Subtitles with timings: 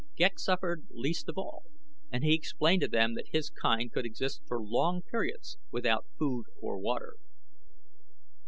[0.17, 1.65] Ghek suffered least of all,
[2.11, 6.47] and he explained to them that his kind could exist for long periods without food
[6.59, 7.17] or water.